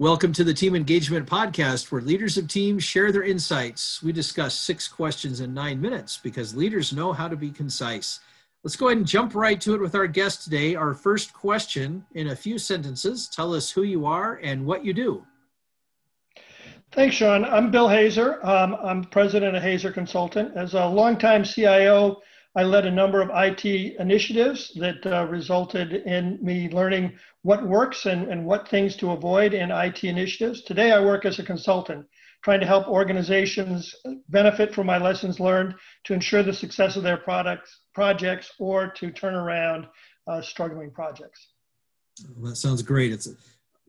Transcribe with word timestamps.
Welcome 0.00 0.32
to 0.32 0.44
the 0.44 0.54
Team 0.54 0.74
Engagement 0.74 1.28
Podcast, 1.28 1.92
where 1.92 2.00
leaders 2.00 2.38
of 2.38 2.48
teams 2.48 2.82
share 2.82 3.12
their 3.12 3.22
insights. 3.22 4.02
We 4.02 4.12
discuss 4.12 4.54
six 4.54 4.88
questions 4.88 5.40
in 5.40 5.52
nine 5.52 5.78
minutes 5.78 6.16
because 6.16 6.56
leaders 6.56 6.94
know 6.94 7.12
how 7.12 7.28
to 7.28 7.36
be 7.36 7.50
concise. 7.50 8.20
Let's 8.64 8.76
go 8.76 8.86
ahead 8.86 8.96
and 8.96 9.06
jump 9.06 9.34
right 9.34 9.60
to 9.60 9.74
it 9.74 9.80
with 9.82 9.94
our 9.94 10.06
guest 10.06 10.42
today. 10.42 10.74
Our 10.74 10.94
first 10.94 11.34
question 11.34 12.02
in 12.14 12.28
a 12.28 12.34
few 12.34 12.58
sentences 12.58 13.28
tell 13.28 13.54
us 13.54 13.70
who 13.70 13.82
you 13.82 14.06
are 14.06 14.36
and 14.42 14.64
what 14.64 14.86
you 14.86 14.94
do. 14.94 15.22
Thanks, 16.92 17.16
Sean. 17.16 17.44
I'm 17.44 17.70
Bill 17.70 17.88
Haser. 17.88 18.42
Um, 18.42 18.78
I'm 18.82 19.04
president 19.04 19.54
of 19.54 19.62
Haser 19.62 19.92
Consultant. 19.92 20.56
As 20.56 20.72
a 20.72 20.86
longtime 20.86 21.44
CIO, 21.44 22.22
I 22.56 22.64
led 22.64 22.84
a 22.84 22.90
number 22.90 23.20
of 23.20 23.30
IT 23.32 23.64
initiatives 23.64 24.72
that 24.74 25.06
uh, 25.06 25.24
resulted 25.26 25.92
in 25.92 26.38
me 26.42 26.68
learning 26.68 27.16
what 27.42 27.66
works 27.66 28.06
and, 28.06 28.28
and 28.28 28.44
what 28.44 28.68
things 28.68 28.96
to 28.96 29.12
avoid 29.12 29.54
in 29.54 29.70
IT 29.70 30.02
initiatives. 30.02 30.62
Today, 30.62 30.90
I 30.90 31.00
work 31.00 31.24
as 31.24 31.38
a 31.38 31.44
consultant, 31.44 32.06
trying 32.42 32.60
to 32.60 32.66
help 32.66 32.88
organizations 32.88 33.94
benefit 34.28 34.74
from 34.74 34.86
my 34.86 34.98
lessons 34.98 35.38
learned 35.38 35.74
to 36.04 36.12
ensure 36.12 36.42
the 36.42 36.52
success 36.52 36.96
of 36.96 37.04
their 37.04 37.18
products, 37.18 37.80
projects 37.94 38.50
or 38.58 38.88
to 38.92 39.12
turn 39.12 39.34
around 39.34 39.86
uh, 40.26 40.42
struggling 40.42 40.90
projects. 40.90 41.48
Well, 42.36 42.50
that 42.50 42.56
sounds 42.56 42.82
great. 42.82 43.12
It's 43.12 43.28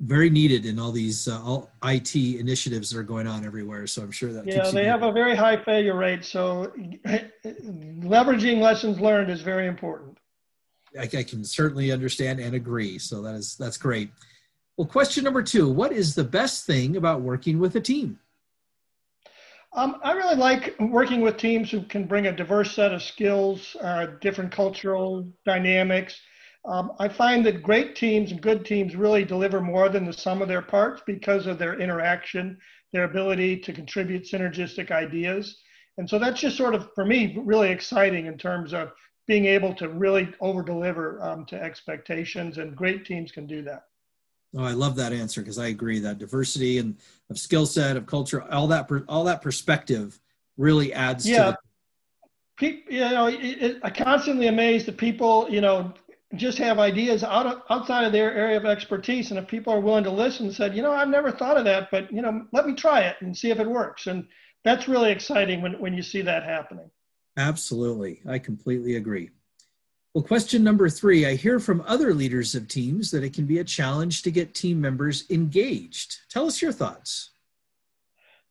very 0.01 0.31
needed 0.31 0.65
in 0.65 0.79
all 0.79 0.91
these 0.91 1.27
uh, 1.27 1.41
all 1.43 1.69
IT 1.83 2.15
initiatives 2.15 2.89
that 2.89 2.99
are 2.99 3.03
going 3.03 3.27
on 3.27 3.45
everywhere. 3.45 3.85
So 3.85 4.01
I'm 4.01 4.11
sure 4.11 4.33
that 4.33 4.47
yeah, 4.47 4.69
they 4.71 4.85
have 4.85 5.03
a 5.03 5.11
very 5.11 5.35
high 5.35 5.63
failure 5.63 5.95
rate. 5.95 6.25
So 6.25 6.71
leveraging 7.05 8.59
lessons 8.59 8.99
learned 8.99 9.29
is 9.29 9.41
very 9.41 9.67
important. 9.67 10.17
I, 10.99 11.03
I, 11.03 11.23
can 11.23 11.43
certainly 11.43 11.91
understand 11.91 12.39
and 12.39 12.55
agree. 12.55 12.97
So 12.97 13.21
that 13.21 13.35
is 13.35 13.55
that's 13.55 13.77
great. 13.77 14.09
Well, 14.75 14.87
question 14.87 15.23
number 15.23 15.43
two: 15.43 15.69
What 15.69 15.91
is 15.91 16.15
the 16.15 16.23
best 16.23 16.65
thing 16.65 16.97
about 16.97 17.21
working 17.21 17.59
with 17.59 17.75
a 17.75 17.81
team? 17.81 18.19
Um, 19.73 19.97
I 20.03 20.13
really 20.13 20.35
like 20.35 20.75
working 20.79 21.21
with 21.21 21.37
teams 21.37 21.71
who 21.71 21.83
can 21.83 22.05
bring 22.05 22.27
a 22.27 22.35
diverse 22.35 22.75
set 22.75 22.91
of 22.91 23.01
skills, 23.01 23.77
uh, 23.81 24.07
different 24.19 24.51
cultural 24.51 25.25
dynamics 25.45 26.19
um, 26.65 26.93
I 26.99 27.07
find 27.07 27.45
that 27.45 27.63
great 27.63 27.95
teams 27.95 28.31
and 28.31 28.41
good 28.41 28.65
teams 28.65 28.95
really 28.95 29.25
deliver 29.25 29.61
more 29.61 29.89
than 29.89 30.05
the 30.05 30.13
sum 30.13 30.41
of 30.41 30.47
their 30.47 30.61
parts 30.61 31.01
because 31.05 31.47
of 31.47 31.57
their 31.57 31.79
interaction, 31.79 32.57
their 32.93 33.05
ability 33.05 33.57
to 33.57 33.73
contribute 33.73 34.23
synergistic 34.23 34.91
ideas. 34.91 35.59
And 35.97 36.09
so 36.09 36.19
that's 36.19 36.39
just 36.39 36.57
sort 36.57 36.75
of, 36.75 36.93
for 36.93 37.05
me, 37.05 37.35
really 37.43 37.69
exciting 37.69 38.27
in 38.27 38.37
terms 38.37 38.73
of 38.73 38.91
being 39.27 39.45
able 39.45 39.73
to 39.75 39.89
really 39.89 40.33
over 40.39 40.61
deliver 40.61 41.21
um, 41.21 41.45
to 41.45 41.61
expectations, 41.61 42.57
and 42.57 42.75
great 42.75 43.05
teams 43.05 43.31
can 43.31 43.47
do 43.47 43.61
that. 43.63 43.83
Oh, 44.55 44.63
I 44.63 44.71
love 44.73 44.95
that 44.97 45.13
answer 45.13 45.41
because 45.41 45.57
I 45.57 45.67
agree 45.67 45.99
that 45.99 46.17
diversity 46.17 46.77
and 46.77 46.97
of 47.29 47.37
skill 47.37 47.65
set, 47.65 47.95
of 47.97 48.05
culture, 48.05 48.43
all 48.51 48.67
that, 48.67 48.89
all 49.07 49.23
that 49.23 49.41
perspective 49.41 50.19
really 50.57 50.93
adds 50.93 51.27
yeah. 51.27 51.51
to 51.51 51.57
People, 52.57 52.93
you 52.93 52.99
know, 52.99 53.25
it, 53.25 53.39
it, 53.39 53.79
I 53.81 53.89
constantly 53.89 54.45
amazed 54.45 54.85
that 54.85 54.95
people, 54.95 55.47
you 55.49 55.61
know, 55.61 55.95
just 56.35 56.57
have 56.57 56.79
ideas 56.79 57.23
out 57.23 57.45
of, 57.45 57.61
outside 57.69 58.05
of 58.05 58.11
their 58.11 58.33
area 58.33 58.57
of 58.57 58.65
expertise. 58.65 59.31
And 59.31 59.39
if 59.39 59.47
people 59.47 59.73
are 59.73 59.79
willing 59.79 60.03
to 60.05 60.11
listen, 60.11 60.51
said, 60.51 60.75
you 60.75 60.81
know, 60.81 60.91
I've 60.91 61.09
never 61.09 61.31
thought 61.31 61.57
of 61.57 61.65
that, 61.65 61.91
but 61.91 62.11
you 62.11 62.21
know, 62.21 62.45
let 62.51 62.65
me 62.65 62.73
try 62.73 63.01
it 63.01 63.17
and 63.21 63.37
see 63.37 63.51
if 63.51 63.59
it 63.59 63.69
works. 63.69 64.07
And 64.07 64.27
that's 64.63 64.87
really 64.87 65.11
exciting 65.11 65.61
when, 65.61 65.73
when 65.79 65.93
you 65.93 66.03
see 66.03 66.21
that 66.21 66.43
happening. 66.43 66.89
Absolutely. 67.37 68.21
I 68.27 68.39
completely 68.39 68.95
agree. 68.95 69.31
Well, 70.13 70.23
question 70.23 70.63
number 70.63 70.89
three 70.89 71.25
I 71.25 71.35
hear 71.35 71.59
from 71.59 71.83
other 71.87 72.13
leaders 72.13 72.53
of 72.53 72.67
teams 72.67 73.11
that 73.11 73.23
it 73.23 73.33
can 73.33 73.45
be 73.45 73.59
a 73.59 73.63
challenge 73.63 74.23
to 74.23 74.31
get 74.31 74.53
team 74.53 74.81
members 74.81 75.23
engaged. 75.29 76.17
Tell 76.29 76.47
us 76.47 76.61
your 76.61 76.73
thoughts. 76.73 77.31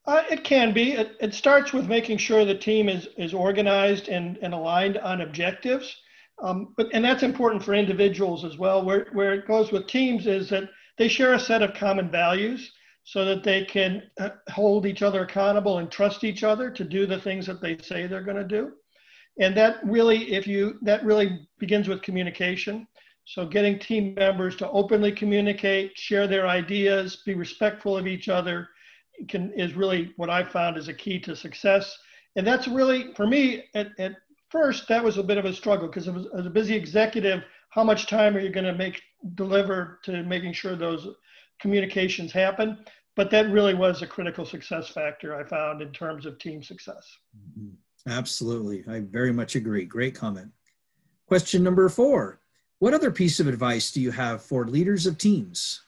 Uh, 0.07 0.23
it 0.31 0.43
can 0.43 0.73
be. 0.73 0.93
It, 0.93 1.17
it 1.21 1.35
starts 1.35 1.75
with 1.75 1.87
making 1.87 2.17
sure 2.17 2.45
the 2.45 2.55
team 2.55 2.89
is, 2.89 3.09
is 3.19 3.35
organized 3.35 4.09
and, 4.09 4.39
and 4.39 4.55
aligned 4.55 4.97
on 4.97 5.21
objectives. 5.21 5.97
Um, 6.43 6.73
but 6.77 6.89
and 6.93 7.05
that's 7.05 7.23
important 7.23 7.63
for 7.63 7.75
individuals 7.75 8.45
as 8.45 8.57
well. 8.57 8.85
Where 8.85 9.07
where 9.13 9.35
it 9.35 9.47
goes 9.47 9.73
with 9.73 9.87
teams 9.87 10.27
is 10.27 10.49
that 10.51 10.71
they 10.99 11.09
share 11.09 11.35
a 11.35 11.41
set 11.41 11.63
of 11.63 11.75
common 11.75 12.11
values 12.11 12.73
so 13.05 13.25
that 13.25 13.43
they 13.43 13.65
can 13.65 14.03
uh, 14.19 14.31
hold 14.51 14.87
each 14.87 15.03
other 15.03 15.23
accountable 15.23 15.79
and 15.79 15.91
trust 15.91 16.25
each 16.25 16.45
other 16.45 16.71
to 16.71 16.85
do 16.85 17.07
the 17.07 17.21
things 17.21 17.47
that 17.47 17.61
they 17.61 17.77
say 17.79 18.07
they're 18.07 18.23
going 18.23 18.37
to 18.37 18.45
do. 18.45 18.73
And 19.39 19.57
that 19.57 19.77
really, 19.85 20.33
if 20.33 20.47
you 20.47 20.79
that 20.83 21.05
really 21.05 21.49
begins 21.59 21.89
with 21.89 22.03
communication. 22.03 22.87
So 23.25 23.47
getting 23.47 23.79
team 23.79 24.15
members 24.15 24.57
to 24.57 24.69
openly 24.71 25.13
communicate, 25.13 25.97
share 25.97 26.27
their 26.27 26.49
ideas, 26.49 27.23
be 27.25 27.35
respectful 27.35 27.97
of 27.97 28.07
each 28.07 28.29
other, 28.29 28.69
can 29.29 29.53
is 29.53 29.75
really 29.75 30.13
what 30.17 30.31
I 30.31 30.45
found 30.45 30.77
is 30.77 30.89
a 30.89 30.95
key 30.95 31.21
to 31.21 31.37
success. 31.37 31.97
And 32.37 32.47
that's 32.47 32.67
really 32.67 33.13
for 33.15 33.27
me 33.27 33.65
at, 33.75 33.89
at 33.99 34.17
first 34.51 34.89
that 34.89 35.03
was 35.03 35.19
a 35.19 35.23
bit 35.23 35.39
of 35.39 35.45
a 35.45 35.53
struggle 35.53 35.89
because 35.89 36.09
as 36.09 36.47
a 36.47 36.51
busy 36.51 36.75
executive 36.75 37.43
how 37.71 37.85
much 37.85 38.07
time 38.07 38.37
are 38.37 38.41
you 38.41 38.51
going 38.51 38.67
to 38.67 38.75
make 38.75 39.01
deliver 39.35 40.01
to 40.05 40.23
making 40.25 40.53
sure 40.53 40.77
those 40.77 41.09
communications 41.61 42.33
happen? 42.33 42.79
But 43.17 43.31
that 43.31 43.51
really 43.51 43.75
was 43.75 44.03
a 44.03 44.07
critical 44.07 44.45
success 44.45 44.89
factor 44.89 45.35
i 45.35 45.45
found 45.45 45.83
in 45.83 45.93
terms 45.93 46.27
of 46.27 46.39
team 46.39 46.63
success. 46.63 47.07
Mm-hmm. 47.37 48.11
absolutely. 48.11 48.85
I 48.89 49.01
very 49.01 49.33
much 49.33 49.57
agree. 49.57 49.85
Great 49.85 50.15
comment. 50.15 50.51
Question 51.27 51.63
number 51.63 51.89
four. 51.89 52.41
What 52.81 52.95
other 52.95 53.11
piece 53.11 53.41
of 53.41 53.47
advice 53.47 53.93
do 53.93 54.01
you 54.01 54.11
have 54.11 54.43
for 54.43 54.67
leaders 54.67 55.07
of 55.07 55.19
teams 55.19 55.83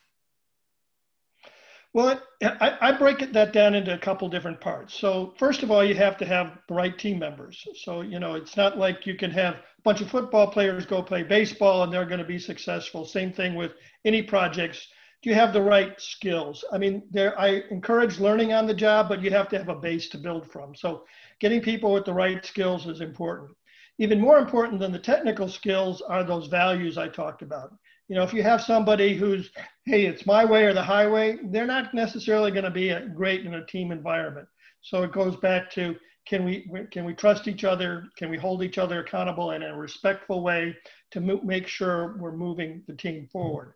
well, 1.94 2.18
I, 2.42 2.78
I 2.80 2.92
break 2.92 3.32
that 3.32 3.52
down 3.52 3.74
into 3.74 3.92
a 3.92 3.98
couple 3.98 4.28
different 4.28 4.60
parts. 4.60 4.94
So 4.94 5.34
first 5.38 5.62
of 5.62 5.70
all, 5.70 5.84
you 5.84 5.94
have 5.94 6.16
to 6.18 6.24
have 6.24 6.58
the 6.66 6.74
right 6.74 6.98
team 6.98 7.18
members. 7.18 7.62
So, 7.84 8.00
you 8.00 8.18
know, 8.18 8.34
it's 8.34 8.56
not 8.56 8.78
like 8.78 9.06
you 9.06 9.14
can 9.14 9.30
have 9.32 9.54
a 9.56 9.82
bunch 9.84 10.00
of 10.00 10.10
football 10.10 10.46
players 10.46 10.86
go 10.86 11.02
play 11.02 11.22
baseball 11.22 11.82
and 11.82 11.92
they're 11.92 12.06
going 12.06 12.18
to 12.18 12.24
be 12.24 12.38
successful. 12.38 13.04
Same 13.04 13.30
thing 13.30 13.54
with 13.56 13.72
any 14.06 14.22
projects. 14.22 14.88
Do 15.22 15.28
you 15.28 15.36
have 15.36 15.52
the 15.52 15.62
right 15.62 16.00
skills? 16.00 16.64
I 16.72 16.78
mean, 16.78 17.02
there 17.10 17.38
I 17.38 17.62
encourage 17.70 18.18
learning 18.18 18.54
on 18.54 18.66
the 18.66 18.74
job, 18.74 19.08
but 19.10 19.20
you 19.20 19.30
have 19.30 19.48
to 19.50 19.58
have 19.58 19.68
a 19.68 19.74
base 19.74 20.08
to 20.10 20.18
build 20.18 20.50
from. 20.50 20.74
So 20.74 21.04
getting 21.40 21.60
people 21.60 21.92
with 21.92 22.06
the 22.06 22.14
right 22.14 22.44
skills 22.44 22.86
is 22.86 23.02
important. 23.02 23.50
Even 23.98 24.18
more 24.18 24.38
important 24.38 24.80
than 24.80 24.92
the 24.92 24.98
technical 24.98 25.48
skills 25.48 26.00
are 26.00 26.24
those 26.24 26.46
values 26.46 26.96
I 26.96 27.08
talked 27.08 27.42
about 27.42 27.74
you 28.12 28.18
know, 28.18 28.24
if 28.24 28.34
you 28.34 28.42
have 28.42 28.60
somebody 28.60 29.16
who's, 29.16 29.48
hey, 29.86 30.04
it's 30.04 30.26
my 30.26 30.44
way 30.44 30.64
or 30.64 30.74
the 30.74 30.82
highway, 30.82 31.38
they're 31.44 31.66
not 31.66 31.94
necessarily 31.94 32.50
going 32.50 32.64
to 32.64 32.70
be 32.70 32.90
a, 32.90 33.08
great 33.08 33.46
in 33.46 33.54
a 33.54 33.64
team 33.64 33.90
environment. 33.90 34.46
So 34.82 35.02
it 35.02 35.12
goes 35.12 35.34
back 35.36 35.70
to 35.70 35.96
can 36.28 36.44
we 36.44 36.68
can 36.90 37.06
we 37.06 37.14
trust 37.14 37.48
each 37.48 37.64
other? 37.64 38.04
Can 38.18 38.28
we 38.28 38.36
hold 38.36 38.62
each 38.62 38.76
other 38.76 39.00
accountable 39.00 39.52
in 39.52 39.62
a 39.62 39.74
respectful 39.74 40.42
way 40.42 40.76
to 41.12 41.22
mo- 41.22 41.40
make 41.42 41.66
sure 41.66 42.18
we're 42.18 42.36
moving 42.36 42.82
the 42.86 42.92
team 42.94 43.30
forward? 43.32 43.72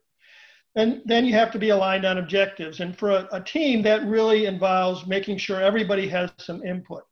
And 0.74 1.00
then 1.06 1.24
you 1.24 1.32
have 1.32 1.50
to 1.52 1.58
be 1.58 1.70
aligned 1.70 2.04
on 2.04 2.18
objectives. 2.18 2.80
And 2.80 2.94
for 2.98 3.12
a, 3.12 3.28
a 3.32 3.40
team, 3.42 3.80
that 3.84 4.04
really 4.04 4.44
involves 4.44 5.06
making 5.06 5.38
sure 5.38 5.62
everybody 5.62 6.08
has 6.08 6.30
some 6.36 6.62
input. 6.62 7.04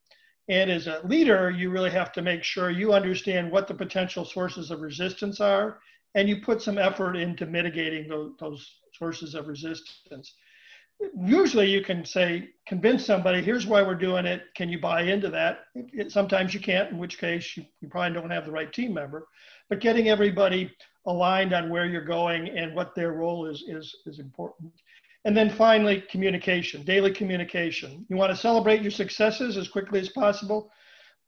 And 0.51 0.71
as 0.71 0.89
a 0.89 1.01
leader, 1.07 1.51
you 1.51 1.71
really 1.71 1.91
have 1.91 2.13
to 2.13 2.21
make 2.21 2.45
sure 2.45 2.69
you 2.69 2.93
understand 2.93 3.51
what 3.51 3.67
the 3.67 3.73
potential 3.73 4.27
sources 4.27 4.71
of 4.71 4.83
resistance 4.83 5.41
are 5.41 5.79
and 6.15 6.29
you 6.29 6.41
put 6.41 6.63
some 6.63 6.79
effort 6.79 7.17
into 7.17 7.47
mitigating 7.47 8.09
those, 8.09 8.33
those 8.39 8.81
sources 8.93 9.35
of 9.35 9.49
resistance. 9.49 10.35
Usually, 11.21 11.69
you 11.69 11.83
can 11.83 12.05
say, 12.05 12.51
convince 12.69 13.05
somebody, 13.05 13.43
here's 13.43 13.67
why 13.67 13.83
we're 13.83 13.97
doing 13.97 14.27
it. 14.27 14.43
Can 14.55 14.69
you 14.69 14.81
buy 14.81 15.03
into 15.03 15.29
that? 15.31 15.61
It, 15.75 15.87
it, 15.93 16.13
sometimes 16.13 16.55
you 16.55 16.61
can't, 16.61 16.93
in 16.93 16.99
which 16.99 17.19
case, 17.19 17.57
you, 17.57 17.65
you 17.81 17.89
probably 17.89 18.19
don't 18.19 18.31
have 18.31 18.47
the 18.47 18.53
right 18.53 18.73
team 18.73 18.95
member. 18.95 19.27
But 19.69 19.81
getting 19.81 20.09
everybody 20.09 20.71
aligned 21.07 21.53
on 21.53 21.69
where 21.69 21.87
you're 21.87 22.05
going 22.05 22.49
and 22.49 22.75
what 22.75 22.95
their 22.95 23.13
role 23.13 23.47
is 23.47 23.65
is, 23.67 23.95
is 24.07 24.21
important. 24.21 24.73
And 25.25 25.37
then 25.37 25.51
finally, 25.51 26.03
communication, 26.11 26.85
daily 26.85 27.13
communication. 27.13 28.07
You 28.09 28.17
want 28.17 28.31
to 28.31 28.37
celebrate 28.37 28.83
your 28.83 28.91
successes 28.91 29.57
as 29.57 29.69
quickly 29.69 29.99
as 29.99 30.11
possible, 30.11 30.71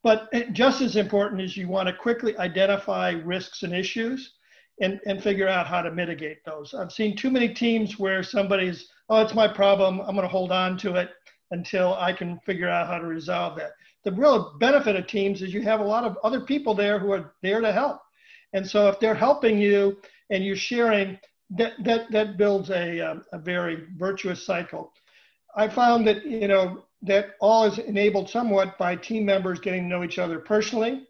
but 0.02 0.28
eh, 0.32 0.44
just 0.52 0.81
as 0.81 0.96
important 0.96 1.40
is 1.40 1.56
you 1.56 1.66
want 1.66 1.88
to 1.88 1.94
quickly 1.94 2.37
identify 2.38 3.10
risks 3.25 3.62
and 3.62 3.75
issues 3.75 4.35
and, 4.81 5.00
and 5.06 5.23
figure 5.23 5.49
out 5.49 5.67
how 5.67 5.82
to 5.82 5.90
mitigate 5.90 6.44
those. 6.44 6.75
I've 6.75 6.93
seen 6.93 7.17
too 7.17 7.31
many 7.31 7.49
teams 7.49 7.99
where 7.99 8.23
somebody's, 8.23 8.88
oh, 9.08 9.23
it's 9.23 9.34
my 9.34 9.49
problem. 9.49 10.00
I'm 10.00 10.14
going 10.14 10.23
to 10.23 10.28
hold 10.28 10.52
on 10.52 10.76
to 10.78 10.96
it 10.96 11.11
until 11.50 11.94
I 11.94 12.12
can 12.12 12.38
figure 12.40 12.69
out 12.69 12.88
how 12.88 12.99
to 12.99 13.06
resolve 13.06 13.56
that. 13.56 13.73
The 14.05 14.12
real 14.12 14.56
benefit 14.58 14.96
of 14.96 15.06
teams 15.06 15.43
is 15.43 15.55
you 15.55 15.62
have 15.62 15.81
a 15.81 15.84
lot 15.84 16.05
of 16.05 16.19
other 16.23 16.40
people 16.40 16.75
there 16.75 16.99
who 16.99 17.12
are 17.12 17.34
there 17.43 17.61
to 17.61 17.73
help. 17.73 18.00
And 18.52 18.69
so 18.69 18.88
if 18.88 19.00
they're 19.00 19.14
helping 19.14 19.58
you 19.58 19.99
and 20.31 20.44
you're 20.44 20.56
sharing, 20.56 21.19
that, 21.50 21.72
that, 21.84 22.11
that 22.11 22.37
builds 22.37 22.70
a, 22.70 23.00
um, 23.00 23.22
a 23.32 23.38
very 23.38 23.87
virtuous 23.96 24.44
cycle. 24.44 24.93
I 25.56 25.69
found 25.69 26.06
that, 26.06 26.25
you 26.26 26.49
know, 26.49 26.84
that 27.02 27.31
all 27.40 27.64
is 27.64 27.79
enabled 27.79 28.29
somewhat 28.29 28.76
by 28.79 28.96
team 28.96 29.25
members 29.25 29.61
getting 29.61 29.82
to 29.82 29.88
know 29.88 30.05
each 30.05 30.19
other 30.19 30.38
personally 30.38 31.06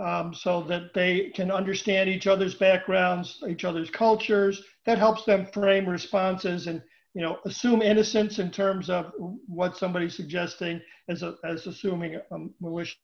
um, 0.00 0.34
so 0.34 0.62
that 0.62 0.94
they 0.94 1.30
can 1.34 1.50
understand 1.50 2.08
each 2.08 2.26
other's 2.26 2.54
backgrounds, 2.54 3.42
each 3.48 3.64
other's 3.64 3.90
cultures. 3.90 4.62
That 4.86 4.98
helps 4.98 5.24
them 5.24 5.46
frame 5.46 5.86
responses 5.88 6.66
and, 6.66 6.82
you 7.14 7.22
know, 7.22 7.38
assume 7.44 7.82
innocence 7.82 8.38
in 8.38 8.50
terms 8.50 8.88
of 8.88 9.12
what 9.46 9.76
somebody's 9.76 10.14
suggesting 10.14 10.80
as, 11.08 11.22
a, 11.22 11.36
as 11.44 11.66
assuming 11.66 12.14
a 12.14 12.38
malicious 12.60 12.96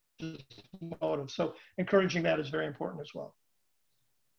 motive. 1.02 1.30
So 1.30 1.54
encouraging 1.78 2.22
that 2.22 2.40
is 2.40 2.48
very 2.48 2.66
important 2.66 3.02
as 3.02 3.10
well. 3.14 3.34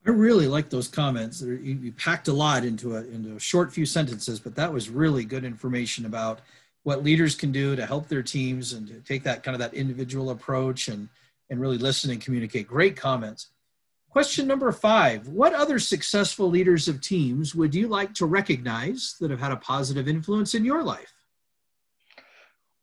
I 0.06 0.12
really 0.12 0.48
like 0.48 0.70
those 0.70 0.88
comments. 0.88 1.42
You, 1.42 1.56
you 1.56 1.92
packed 1.92 2.28
a 2.30 2.34
lot 2.34 2.64
into 2.64 2.96
a 2.96 3.02
into 3.02 3.36
a 3.36 3.40
short 3.40 3.74
few 3.74 3.86
sentences, 3.86 4.40
but 4.40 4.56
that 4.56 4.72
was 4.72 4.90
really 4.90 5.26
good 5.26 5.44
information 5.44 6.06
about 6.06 6.40
what 6.84 7.04
leaders 7.04 7.36
can 7.36 7.52
do 7.52 7.76
to 7.76 7.86
help 7.86 8.08
their 8.08 8.24
teams 8.24 8.72
and 8.72 8.88
to 8.88 9.02
take 9.02 9.24
that 9.24 9.44
kind 9.44 9.54
of 9.54 9.60
that 9.60 9.74
individual 9.74 10.30
approach 10.30 10.88
and 10.88 11.10
and 11.50 11.60
really 11.60 11.78
listen 11.78 12.12
and 12.12 12.22
communicate. 12.22 12.68
Great 12.68 12.96
comments. 12.96 13.52
Question 14.10 14.48
number 14.48 14.72
five 14.72 15.28
What 15.28 15.54
other 15.54 15.80
successful 15.80 16.50
leaders 16.50 16.88
of 16.88 17.02
teams 17.02 17.54
would 17.54 17.76
you 17.76 17.88
like 17.88 18.14
to 18.16 18.26
recognize 18.26 19.16
that 19.20 19.32
have 19.32 19.40
had 19.40 19.52
a 19.52 19.58
positive 19.58 20.08
influence 20.08 20.56
in 20.56 20.66
your 20.66 20.84
life? 20.84 21.14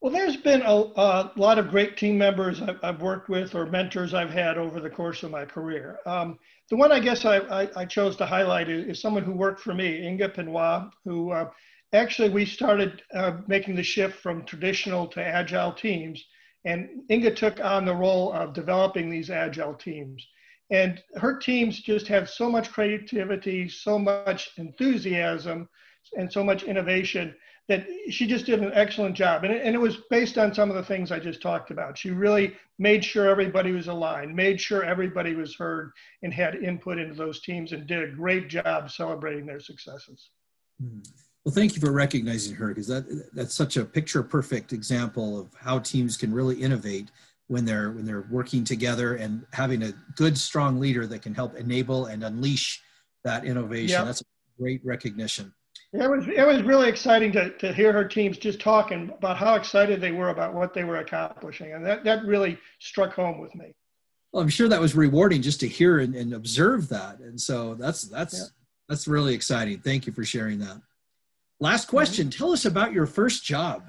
Well, 0.05 0.12
there's 0.12 0.37
been 0.37 0.61
a, 0.61 0.70
a 0.70 1.32
lot 1.37 1.58
of 1.58 1.70
great 1.70 1.96
team 1.96 2.19
members 2.19 2.61
I've, 2.61 2.78
I've, 2.82 3.00
worked 3.00 3.31
with 3.31 3.55
or 3.55 3.64
mentors 3.64 4.12
I've 4.12 4.28
had 4.28 4.58
over 4.58 4.78
the 4.78 4.90
course 4.90 5.22
of 5.22 5.31
my 5.31 5.46
career. 5.46 5.99
Um, 6.05 6.38
the 6.69 6.76
one 6.76 6.93
I 6.93 7.00
guess 7.00 7.25
I, 7.25 7.38
I, 7.38 7.70
I, 7.75 7.84
chose 7.87 8.14
to 8.16 8.26
highlight 8.26 8.69
is, 8.69 8.84
is, 8.84 9.00
someone 9.00 9.22
who 9.22 9.32
worked 9.32 9.61
for 9.61 9.72
me, 9.72 10.06
Inga 10.06 10.28
Pinoy, 10.28 10.90
who 11.06 11.31
uh, 11.31 11.49
actually 11.94 12.28
we 12.28 12.44
started 12.44 13.02
uh, 13.14 13.38
making 13.46 13.76
the 13.76 13.82
shift 13.82 14.20
from 14.20 14.44
traditional 14.44 15.06
to 15.06 15.25
agile 15.25 15.72
teams. 15.72 16.22
And 16.64 17.02
Inga 17.11 17.34
took 17.34 17.62
on 17.62 17.84
the 17.84 17.94
role 17.94 18.32
of 18.32 18.55
developing 18.55 19.11
these 19.11 19.31
agile 19.31 19.75
teams. 19.75 20.26
And 20.70 21.02
her 21.16 21.38
teams 21.38 21.81
just 21.81 22.06
have 22.08 22.31
so 22.31 22.50
much 22.50 22.72
creativity, 22.72 23.69
so 23.69 23.99
much 23.99 24.50
enthusiasm, 24.56 25.69
and 26.16 26.32
so 26.32 26.43
much 26.43 26.62
innovation 26.62 27.34
that 27.69 27.87
she 28.11 28.26
just 28.26 28.44
did 28.44 28.61
an 28.61 28.72
excellent 28.75 29.14
job. 29.14 29.44
And 29.44 29.52
it, 29.52 29.64
and 29.64 29.75
it 29.75 29.78
was 29.78 29.99
based 30.11 30.37
on 30.37 30.52
some 30.52 30.69
of 30.70 30.76
the 30.76 30.82
things 30.82 31.11
I 31.11 31.19
just 31.19 31.40
talked 31.40 31.70
about. 31.70 31.96
She 31.96 32.11
really 32.11 32.55
made 32.78 33.05
sure 33.05 33.28
everybody 33.28 33.72
was 33.72 33.88
aligned, 33.88 34.34
made 34.34 34.61
sure 34.61 34.84
everybody 34.84 35.34
was 35.34 35.55
heard, 35.55 35.93
and 36.22 36.32
had 36.32 36.56
input 36.56 36.99
into 36.99 37.14
those 37.14 37.40
teams, 37.40 37.72
and 37.72 37.87
did 37.87 38.02
a 38.02 38.12
great 38.14 38.49
job 38.49 38.90
celebrating 38.90 39.46
their 39.46 39.61
successes. 39.61 40.31
Hmm. 40.81 41.00
Well, 41.44 41.55
thank 41.55 41.75
you 41.75 41.81
for 41.81 41.93
recognizing 41.93 42.55
her 42.56 42.69
because 42.69 42.87
that 42.87 43.35
that's 43.35 43.55
such 43.55 43.76
a 43.76 43.85
picture 43.85 44.23
perfect 44.23 44.73
example 44.73 45.38
of 45.38 45.49
how 45.55 45.79
teams 45.79 46.17
can 46.17 46.32
really 46.32 46.61
innovate 46.61 47.11
when 47.49 47.67
they're 47.67 47.91
when 47.91 48.06
they're 48.06 48.26
working 48.31 48.64
together 48.64 49.17
and 49.17 49.44
having 49.52 49.82
a 49.82 49.93
good 50.17 50.38
strong 50.38 50.81
leader 50.81 51.06
that 51.06 51.20
can 51.20 51.35
help 51.35 51.55
enable 51.56 52.06
and 52.06 52.25
unleash 52.25 52.82
that 53.25 53.44
innovation. 53.44 53.99
Yep. 53.99 54.05
That's 54.06 54.20
a 54.23 54.25
great 54.58 54.81
recognition. 54.85 55.52
It 55.93 56.11
was 56.11 56.26
it 56.26 56.46
was 56.46 56.62
really 56.62 56.88
exciting 56.88 57.31
to, 57.32 57.50
to 57.58 57.73
hear 57.75 57.93
her 57.93 58.05
teams 58.05 58.38
just 58.38 58.58
talking 58.58 59.12
about 59.17 59.37
how 59.37 59.55
excited 59.55 60.00
they 60.00 60.12
were 60.12 60.31
about 60.31 60.55
what 60.55 60.73
they 60.73 60.85
were 60.85 60.97
accomplishing, 60.97 61.73
and 61.73 61.85
that 61.85 62.05
that 62.05 62.25
really 62.25 62.58
struck 62.79 63.12
home 63.12 63.38
with 63.38 63.55
me. 63.55 63.75
Well, 64.32 64.43
I'm 64.43 64.49
sure 64.49 64.69
that 64.69 64.81
was 64.81 64.97
rewarding 64.97 65.43
just 65.43 65.61
to 65.61 65.69
hear 65.69 65.99
and, 66.00 66.17
and 66.17 66.32
observe 66.32 66.88
that, 66.88 67.19
and 67.19 67.40
so 67.40 67.75
that's 67.75 68.02
that's 68.02 68.38
yeah. 68.38 68.44
that's 68.88 69.06
really 69.06 69.35
exciting. 69.35 69.79
Thank 69.81 70.06
you 70.06 70.12
for 70.12 70.25
sharing 70.25 70.58
that. 70.61 70.81
Last 71.64 71.88
question. 71.88 72.28
Tell 72.28 72.52
us 72.52 72.66
about 72.66 72.93
your 72.93 73.06
first 73.06 73.43
job. 73.43 73.84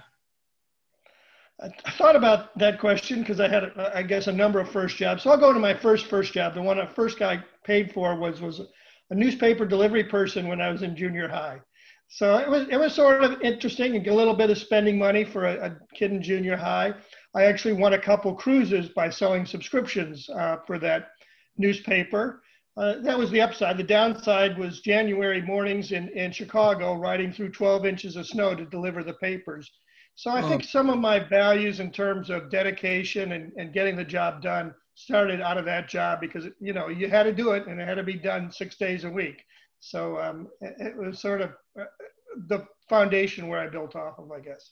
I 1.61 1.91
thought 1.97 2.15
about 2.15 2.57
that 2.57 2.79
question 2.79 3.19
because 3.19 3.41
I 3.41 3.49
had, 3.49 3.65
I 3.77 4.01
guess, 4.01 4.27
a 4.27 4.31
number 4.31 4.61
of 4.61 4.69
first 4.69 4.95
jobs. 4.95 5.23
So 5.23 5.29
I'll 5.29 5.37
go 5.37 5.51
to 5.51 5.59
my 5.59 5.73
first 5.73 6.05
first 6.05 6.31
job. 6.31 6.53
The 6.53 6.61
one 6.61 6.79
I 6.79 6.85
first 6.85 7.19
got 7.19 7.43
paid 7.65 7.91
for 7.91 8.17
was 8.17 8.39
was 8.39 8.61
a 9.09 9.15
newspaper 9.15 9.65
delivery 9.65 10.05
person 10.05 10.47
when 10.47 10.61
I 10.61 10.69
was 10.69 10.83
in 10.83 10.95
junior 10.95 11.27
high. 11.27 11.59
So 12.07 12.37
it 12.37 12.49
was 12.49 12.65
it 12.69 12.77
was 12.77 12.93
sort 12.93 13.25
of 13.25 13.41
interesting 13.41 13.97
and 13.97 14.07
a 14.07 14.13
little 14.13 14.37
bit 14.37 14.49
of 14.49 14.57
spending 14.57 14.97
money 14.97 15.25
for 15.25 15.43
a, 15.43 15.65
a 15.65 15.77
kid 15.93 16.11
in 16.11 16.23
junior 16.23 16.55
high. 16.55 16.93
I 17.35 17.43
actually 17.43 17.73
won 17.73 17.91
a 17.91 17.99
couple 17.99 18.33
cruises 18.35 18.87
by 18.87 19.09
selling 19.09 19.45
subscriptions 19.45 20.29
uh, 20.29 20.59
for 20.65 20.79
that 20.79 21.09
newspaper. 21.57 22.41
Uh, 22.77 22.95
that 23.01 23.17
was 23.17 23.31
the 23.31 23.41
upside. 23.41 23.77
The 23.77 23.83
downside 23.83 24.57
was 24.57 24.81
January 24.81 25.41
mornings 25.41 25.91
in, 25.91 26.09
in 26.09 26.31
Chicago, 26.31 26.95
riding 26.95 27.31
through 27.31 27.51
12 27.51 27.85
inches 27.85 28.15
of 28.17 28.27
snow 28.27 28.53
to 28.53 28.65
deliver 28.65 29.03
the 29.03 29.13
papers. 29.13 29.71
So 30.15 30.31
I 30.31 30.41
think 30.41 30.63
some 30.63 30.89
of 30.89 30.97
my 30.97 31.19
values 31.19 31.81
in 31.81 31.91
terms 31.91 32.29
of 32.29 32.49
dedication 32.49 33.33
and, 33.33 33.51
and 33.57 33.73
getting 33.73 33.97
the 33.97 34.03
job 34.03 34.41
done 34.41 34.73
started 34.95 35.41
out 35.41 35.57
of 35.57 35.65
that 35.65 35.89
job 35.89 36.21
because 36.21 36.45
you 36.61 36.71
know 36.71 36.87
you 36.87 37.09
had 37.09 37.23
to 37.23 37.33
do 37.33 37.51
it 37.51 37.67
and 37.67 37.81
it 37.81 37.87
had 37.87 37.95
to 37.95 38.03
be 38.03 38.13
done 38.13 38.49
six 38.49 38.77
days 38.77 39.03
a 39.03 39.09
week. 39.09 39.43
So 39.81 40.17
um, 40.19 40.47
it, 40.61 40.95
was 40.95 41.19
sort 41.19 41.41
of 41.41 41.51
uh, 41.79 41.83
the 42.47 42.65
foundation 42.87 43.49
where 43.49 43.59
I 43.59 43.67
built 43.67 43.95
off 43.95 44.17
of, 44.17 44.31
I 44.31 44.39
guess. 44.39 44.71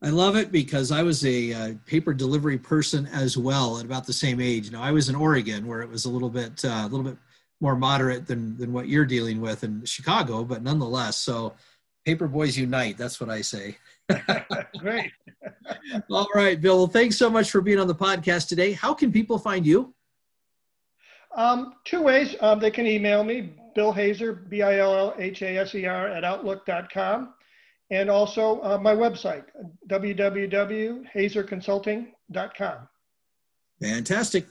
I 0.00 0.10
love 0.10 0.36
it 0.36 0.52
because 0.52 0.92
I 0.92 1.02
was 1.02 1.24
a 1.24 1.52
uh, 1.52 1.74
paper 1.84 2.14
delivery 2.14 2.58
person 2.58 3.06
as 3.06 3.36
well 3.36 3.78
at 3.78 3.84
about 3.84 4.06
the 4.06 4.12
same 4.12 4.40
age. 4.40 4.70
Now 4.70 4.82
I 4.82 4.92
was 4.92 5.08
in 5.08 5.16
Oregon 5.16 5.66
where 5.66 5.80
it 5.80 5.88
was 5.88 6.04
a 6.04 6.10
little 6.10 6.30
bit 6.30 6.64
uh, 6.64 6.82
a 6.84 6.88
little 6.88 7.02
bit 7.02 7.16
more 7.60 7.74
moderate 7.74 8.26
than 8.26 8.56
than 8.56 8.72
what 8.72 8.88
you're 8.88 9.04
dealing 9.04 9.40
with 9.40 9.64
in 9.64 9.84
Chicago, 9.84 10.44
but 10.44 10.62
nonetheless. 10.62 11.16
So 11.16 11.54
paper 12.04 12.28
boys 12.28 12.56
unite. 12.56 12.96
That's 12.96 13.20
what 13.20 13.28
I 13.28 13.40
say. 13.40 13.76
Great. 14.78 15.10
All 16.10 16.28
right, 16.34 16.60
Bill. 16.60 16.78
Well, 16.78 16.86
thanks 16.86 17.16
so 17.16 17.28
much 17.28 17.50
for 17.50 17.60
being 17.60 17.80
on 17.80 17.88
the 17.88 17.94
podcast 17.94 18.48
today. 18.48 18.72
How 18.72 18.94
can 18.94 19.10
people 19.10 19.38
find 19.38 19.66
you? 19.66 19.94
Um, 21.36 21.74
two 21.84 22.02
ways. 22.02 22.34
Um, 22.40 22.60
they 22.60 22.70
can 22.70 22.86
email 22.86 23.24
me, 23.24 23.52
Bill 23.74 23.92
Haser, 23.92 24.48
B 24.48 24.62
I 24.62 24.78
L 24.78 24.94
L 24.94 25.14
H 25.18 25.42
A 25.42 25.58
S 25.58 25.74
E 25.74 25.86
R, 25.86 26.08
at 26.08 26.24
outlook.com. 26.24 27.34
And 27.90 28.10
also 28.10 28.60
uh, 28.62 28.76
my 28.78 28.94
website, 28.94 29.44
www.haserconsulting.com. 29.88 32.88
Fantastic. 33.80 34.46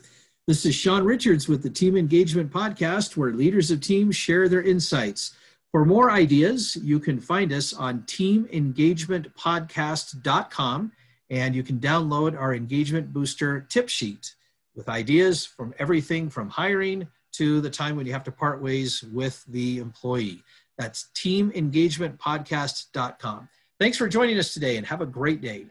This 0.47 0.65
is 0.65 0.73
Sean 0.73 1.03
Richards 1.03 1.47
with 1.47 1.61
the 1.61 1.69
Team 1.69 1.95
Engagement 1.97 2.51
Podcast, 2.51 3.15
where 3.17 3.33
leaders 3.33 3.69
of 3.69 3.81
teams 3.81 4.15
share 4.15 4.47
their 4.47 4.63
insights. 4.63 5.35
For 5.71 5.85
more 5.85 6.09
ideas, 6.09 6.77
you 6.77 6.99
can 6.99 7.19
find 7.19 7.51
us 7.51 7.73
on 7.73 8.03
teamengagementpodcast.com 8.03 10.91
and 11.29 11.53
you 11.53 11.61
can 11.63 11.77
download 11.79 12.39
our 12.39 12.55
engagement 12.55 13.11
booster 13.11 13.65
tip 13.69 13.89
sheet 13.89 14.33
with 14.75 14.87
ideas 14.87 15.45
from 15.45 15.73
everything 15.77 16.29
from 16.29 16.49
hiring 16.49 17.05
to 17.33 17.59
the 17.61 17.69
time 17.69 17.97
when 17.97 18.05
you 18.05 18.13
have 18.13 18.23
to 18.23 18.31
part 18.31 18.61
ways 18.61 19.03
with 19.11 19.43
the 19.49 19.79
employee. 19.79 20.41
That's 20.77 21.09
teamengagementpodcast.com. 21.15 23.49
Thanks 23.79 23.97
for 23.97 24.07
joining 24.07 24.37
us 24.37 24.53
today 24.53 24.77
and 24.77 24.85
have 24.87 25.01
a 25.01 25.05
great 25.05 25.41
day. 25.41 25.65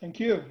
Thank 0.00 0.18
you. 0.20 0.44